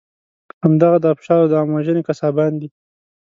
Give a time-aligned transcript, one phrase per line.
[0.63, 2.67] همدغه د آبشارو د عام وژنې قصابان دي.